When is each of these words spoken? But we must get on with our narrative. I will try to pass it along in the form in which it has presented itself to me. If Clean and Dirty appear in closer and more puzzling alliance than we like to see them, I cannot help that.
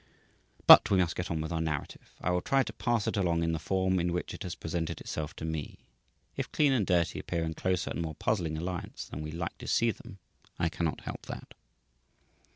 But 0.65 0.89
we 0.89 0.97
must 0.97 1.15
get 1.15 1.29
on 1.29 1.41
with 1.41 1.51
our 1.51 1.61
narrative. 1.61 2.15
I 2.21 2.31
will 2.31 2.41
try 2.41 2.63
to 2.63 2.73
pass 2.73 3.05
it 3.05 3.15
along 3.17 3.43
in 3.43 3.51
the 3.51 3.59
form 3.59 3.99
in 3.99 4.11
which 4.11 4.33
it 4.33 4.41
has 4.41 4.55
presented 4.55 4.99
itself 4.99 5.35
to 5.35 5.45
me. 5.45 5.77
If 6.35 6.51
Clean 6.51 6.73
and 6.73 6.87
Dirty 6.87 7.19
appear 7.19 7.43
in 7.43 7.53
closer 7.53 7.91
and 7.91 8.01
more 8.01 8.15
puzzling 8.15 8.57
alliance 8.57 9.05
than 9.05 9.21
we 9.21 9.29
like 9.31 9.59
to 9.59 9.67
see 9.67 9.91
them, 9.91 10.17
I 10.57 10.69
cannot 10.69 11.01
help 11.01 11.27
that. 11.27 11.53